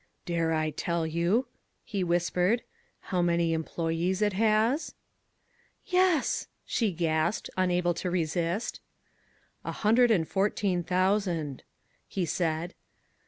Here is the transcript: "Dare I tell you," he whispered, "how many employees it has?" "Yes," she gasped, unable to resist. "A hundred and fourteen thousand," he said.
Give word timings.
"Dare 0.25 0.51
I 0.51 0.71
tell 0.71 1.05
you," 1.05 1.45
he 1.83 2.03
whispered, 2.03 2.63
"how 3.13 3.21
many 3.21 3.53
employees 3.53 4.23
it 4.23 4.33
has?" 4.33 4.95
"Yes," 5.85 6.47
she 6.65 6.91
gasped, 6.91 7.51
unable 7.55 7.93
to 7.93 8.09
resist. 8.09 8.79
"A 9.63 9.71
hundred 9.71 10.09
and 10.09 10.27
fourteen 10.27 10.81
thousand," 10.81 11.61
he 12.07 12.25
said. 12.25 12.73